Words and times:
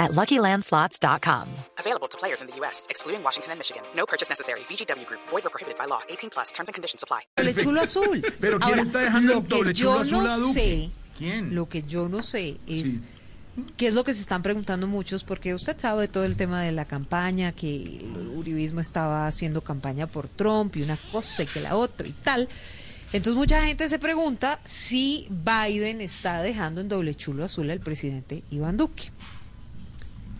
at 0.00 0.10
LuckyLandSlots.com. 0.12 1.46
Available 1.78 2.08
to 2.08 2.18
players 2.18 2.40
in 2.42 2.48
the 2.48 2.56
U.S., 2.60 2.86
excluding 2.90 3.22
Washington 3.22 3.52
and 3.52 3.58
Michigan. 3.60 3.82
No 3.94 4.04
purchase 4.06 4.28
necessary. 4.28 4.60
VGW 4.68 5.06
Group. 5.06 5.20
Void 5.30 5.46
or 5.46 5.50
prohibited 5.50 5.78
by 5.78 5.84
law. 5.86 6.00
18 6.08 6.30
plus. 6.30 6.50
Terms 6.52 6.68
and 6.68 6.74
conditions 6.74 7.04
apply. 7.04 7.20
Doble 7.36 7.54
chulo 7.54 7.80
azul. 7.82 8.20
Pero 8.40 8.58
¿quién 8.58 8.70
Ahora, 8.70 8.82
está 8.82 8.98
dejando 9.00 9.32
el 9.34 9.46
doble 9.46 9.72
yo 9.74 9.84
chulo 9.84 10.00
azul 10.00 10.24
no 10.24 10.30
a 10.30 10.36
Duque? 10.36 10.52
sé, 10.54 10.90
¿Quién? 11.18 11.54
Lo 11.54 11.68
que 11.68 11.82
yo 11.82 12.08
no 12.08 12.22
sé 12.22 12.56
es 12.66 12.94
Sí. 12.94 13.02
qué 13.76 13.88
es 13.88 13.94
lo 13.94 14.04
que 14.04 14.14
se 14.14 14.20
están 14.22 14.42
preguntando 14.42 14.86
muchos, 14.86 15.22
porque 15.22 15.52
usted 15.54 15.78
sabe 15.78 16.08
todo 16.08 16.24
el 16.24 16.36
tema 16.36 16.62
de 16.62 16.72
la 16.72 16.86
campaña, 16.86 17.52
que 17.52 17.98
el 17.98 18.28
uribismo 18.34 18.80
estaba 18.80 19.26
haciendo 19.26 19.60
campaña 19.62 20.06
por 20.06 20.28
Trump 20.28 20.76
y 20.76 20.82
una 20.82 20.96
cosa 21.12 21.42
y 21.42 21.46
que 21.46 21.60
la 21.60 21.76
otra 21.76 22.06
y 22.06 22.12
tal. 22.12 22.48
Entonces 23.12 23.36
mucha 23.36 23.62
gente 23.66 23.88
se 23.88 23.98
pregunta 23.98 24.60
si 24.64 25.26
Biden 25.30 26.00
está 26.00 26.40
dejando 26.42 26.80
en 26.80 26.88
doble 26.88 27.14
chulo 27.16 27.44
azul 27.44 27.68
al 27.70 27.80
presidente 27.80 28.44
Iván 28.50 28.76
Duque. 28.76 29.10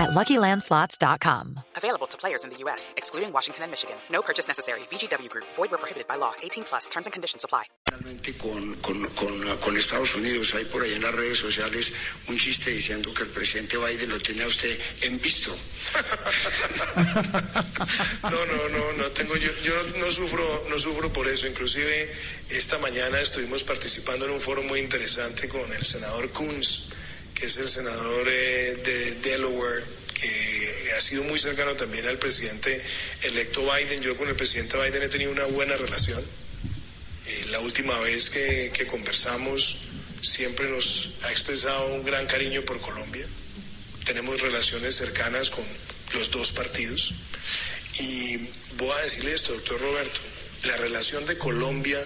at 0.00 0.10
LuckyLandSlots.com. 0.10 1.60
Available 1.76 2.06
to 2.06 2.16
players 2.16 2.44
in 2.44 2.50
the 2.50 2.56
U.S., 2.64 2.94
excluding 2.96 3.32
Washington 3.32 3.64
and 3.64 3.70
Michigan. 3.70 3.96
No 4.10 4.22
purchase 4.22 4.48
necessary. 4.48 4.80
VGW 4.90 5.28
Group. 5.28 5.44
Void 5.56 5.72
or 5.72 5.78
prohibited 5.78 6.08
by 6.08 6.16
law. 6.16 6.32
18 6.42 6.64
plus. 6.64 6.88
Terms 6.88 7.06
and 7.06 7.12
conditions 7.12 7.44
apply. 7.44 7.64
Realmente 7.90 8.36
con, 8.36 8.74
con, 8.76 9.04
con, 9.14 9.56
con 9.58 9.76
Estados 9.76 10.14
Unidos 10.14 10.54
hay 10.54 10.64
por 10.64 10.82
ahí 10.82 10.94
en 10.94 11.02
las 11.02 11.14
redes 11.14 11.38
sociales 11.38 11.92
un 12.28 12.38
chiste 12.38 12.70
diciendo 12.70 13.12
que 13.12 13.24
el 13.24 13.30
presidente 13.30 13.76
Biden 13.76 14.08
lo 14.08 14.18
tiene 14.20 14.42
a 14.44 14.46
usted 14.46 14.78
en 15.02 15.20
visto. 15.20 15.54
No, 18.22 18.46
no, 18.46 18.68
no, 18.68 18.92
no 18.92 19.10
tengo 19.10 19.36
yo, 19.36 19.50
yo 19.62 19.72
no 19.98 20.10
sufro, 20.12 20.44
no 20.68 20.78
sufro 20.78 21.12
por 21.12 21.26
eso. 21.26 21.46
Inclusive 21.46 22.12
esta 22.48 22.78
mañana 22.78 23.20
estuvimos 23.20 23.64
participando 23.64 24.26
en 24.26 24.32
un 24.32 24.40
foro 24.40 24.62
muy 24.62 24.80
interesante 24.80 25.48
con 25.48 25.72
el 25.72 25.84
senador 25.84 26.30
Coons, 26.30 26.90
que 27.40 27.46
es 27.46 27.56
el 27.56 27.68
senador 27.70 28.28
eh, 28.28 28.82
de 28.84 29.12
Delaware, 29.22 29.82
que 30.12 30.92
ha 30.94 31.00
sido 31.00 31.24
muy 31.24 31.38
cercano 31.38 31.72
también 31.74 32.06
al 32.06 32.18
presidente 32.18 32.82
electo 33.22 33.62
Biden. 33.62 34.02
Yo 34.02 34.14
con 34.14 34.28
el 34.28 34.36
presidente 34.36 34.76
Biden 34.76 35.02
he 35.02 35.08
tenido 35.08 35.30
una 35.32 35.46
buena 35.46 35.74
relación. 35.74 36.22
Eh, 37.26 37.46
la 37.50 37.60
última 37.60 37.98
vez 38.00 38.28
que, 38.28 38.70
que 38.74 38.86
conversamos 38.86 39.78
siempre 40.20 40.68
nos 40.68 41.14
ha 41.22 41.30
expresado 41.30 41.94
un 41.94 42.04
gran 42.04 42.26
cariño 42.26 42.60
por 42.62 42.78
Colombia. 42.82 43.24
Tenemos 44.04 44.38
relaciones 44.42 44.96
cercanas 44.96 45.48
con 45.48 45.64
los 46.12 46.30
dos 46.30 46.52
partidos. 46.52 47.14
Y 48.00 48.36
voy 48.76 48.90
a 48.98 49.02
decirle 49.02 49.32
esto, 49.32 49.54
doctor 49.54 49.80
Roberto, 49.80 50.20
la 50.64 50.76
relación 50.76 51.24
de 51.24 51.38
Colombia 51.38 52.04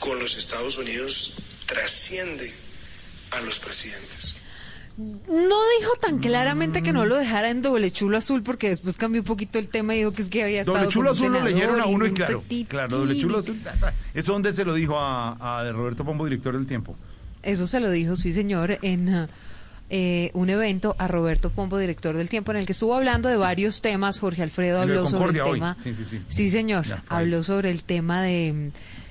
con 0.00 0.18
los 0.18 0.36
Estados 0.36 0.78
Unidos 0.78 1.34
trasciende 1.66 2.52
a 3.30 3.40
los 3.42 3.60
presidentes. 3.60 4.34
No 4.98 5.56
dijo 5.78 5.92
tan 6.00 6.18
claramente 6.18 6.82
que 6.82 6.92
no 6.92 7.06
lo 7.06 7.14
dejara 7.14 7.50
en 7.50 7.62
doble 7.62 7.92
chulo 7.92 8.16
azul, 8.16 8.42
porque 8.42 8.68
después 8.68 8.96
cambió 8.96 9.20
un 9.20 9.26
poquito 9.26 9.58
el 9.60 9.68
tema 9.68 9.94
y 9.94 9.98
dijo 9.98 10.12
que 10.12 10.22
es 10.22 10.28
que 10.28 10.42
había 10.42 10.60
estado 10.62 10.78
Doble 10.78 10.90
chulo 10.90 11.10
azul 11.12 11.32
lo 11.32 11.44
leyeron 11.44 11.80
a 11.80 11.86
uno 11.86 12.04
y 12.06 12.12
claro. 12.12 12.42
Claro, 12.68 12.98
doble 12.98 13.16
chulo 13.16 13.38
azul. 13.38 13.60
¿Eso 14.12 14.32
dónde 14.32 14.52
se 14.52 14.64
lo 14.64 14.74
dijo 14.74 14.98
a, 14.98 15.60
a 15.60 15.72
Roberto 15.72 16.04
Pombo, 16.04 16.24
director 16.24 16.56
del 16.56 16.66
tiempo? 16.66 16.96
Eso 17.42 17.68
se 17.68 17.78
lo 17.78 17.90
dijo, 17.90 18.16
sí, 18.16 18.32
señor, 18.32 18.78
en 18.82 19.08
ah, 19.08 19.28
eh, 19.90 20.30
un 20.34 20.50
evento 20.50 20.94
a 20.98 21.08
Roberto 21.08 21.48
Pombo, 21.50 21.78
director 21.78 22.16
del 22.16 22.28
Tiempo, 22.28 22.50
en 22.50 22.58
el 22.58 22.66
que 22.66 22.72
estuvo 22.72 22.94
hablando 22.94 23.28
de 23.28 23.36
varios 23.36 23.80
temas. 23.80 24.18
Jorge 24.18 24.42
Alfredo 24.42 24.82
habló 24.82 25.06
sobre 25.08 25.38
el 25.38 25.40
hoy. 25.40 25.52
tema. 25.54 25.76
Sí, 25.82 25.94
sí, 26.04 26.20
sí. 26.28 26.50
señor. 26.50 26.84
Ya, 26.84 27.02
habló 27.08 27.42
sobre 27.42 27.70
el 27.70 27.84
tema 27.84 28.22
de, 28.22 28.70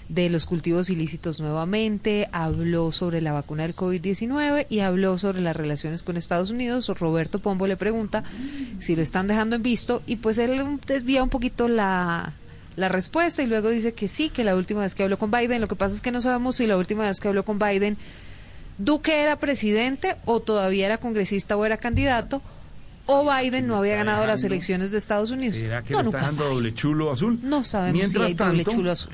de 0.09 0.29
los 0.29 0.45
cultivos 0.45 0.89
ilícitos 0.89 1.39
nuevamente, 1.39 2.29
habló 2.31 2.91
sobre 2.91 3.21
la 3.21 3.33
vacuna 3.33 3.63
del 3.63 3.75
COVID-19 3.75 4.67
y 4.69 4.79
habló 4.79 5.17
sobre 5.17 5.41
las 5.41 5.55
relaciones 5.55 6.03
con 6.03 6.17
Estados 6.17 6.51
Unidos. 6.51 6.87
Roberto 6.99 7.39
Pombo 7.39 7.67
le 7.67 7.77
pregunta 7.77 8.23
si 8.79 8.95
lo 8.95 9.01
están 9.01 9.27
dejando 9.27 9.55
en 9.55 9.63
visto 9.63 10.01
y 10.07 10.17
pues 10.17 10.37
él 10.37 10.79
desvía 10.85 11.23
un 11.23 11.29
poquito 11.29 11.67
la 11.67 12.33
la 12.75 12.89
respuesta 12.89 13.41
y 13.41 13.47
luego 13.47 13.69
dice 13.69 13.95
que 13.95 14.07
sí, 14.07 14.29
que 14.29 14.43
la 14.43 14.55
última 14.55 14.81
vez 14.81 14.93
que 14.93 15.01
habló 15.01 15.17
con 15.17 15.31
Biden, 15.31 15.61
lo 15.61 15.67
que 15.67 15.75
pasa 15.75 15.95
es 15.95 16.01
que 16.01 16.11
no 16.11 16.21
sabemos 16.21 16.57
si 16.57 16.67
la 16.67 16.77
última 16.77 17.05
vez 17.05 17.19
que 17.19 17.27
habló 17.27 17.43
con 17.43 17.57
Biden 17.57 17.97
Duque 18.77 19.21
era 19.21 19.39
presidente 19.39 20.15
o 20.25 20.39
todavía 20.39 20.85
era 20.85 20.99
congresista 20.99 21.57
o 21.57 21.65
era 21.65 21.77
candidato 21.77 22.41
o 23.07 23.25
Biden 23.25 23.67
no 23.67 23.77
había 23.77 23.95
ganado 23.95 24.25
las 24.27 24.43
elecciones 24.43 24.91
de 24.91 24.97
Estados 24.97 25.31
Unidos. 25.31 25.55
¿Será 25.55 25.81
que 25.81 25.93
no, 25.93 26.03
le 26.03 26.09
está 26.09 26.21
dando 26.23 26.49
doble 26.49 26.73
chulo 26.73 27.11
azul? 27.11 27.39
No 27.41 27.63
sabemos 27.63 28.09
si 28.09 28.17
Mientras 28.17 28.27
hay 28.27 28.33
doble 28.33 28.65
chulo 28.65 28.91
azul. 28.91 29.13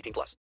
18 0.00 0.12
plus. 0.12 0.36